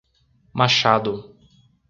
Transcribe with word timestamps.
Machado 0.55 1.13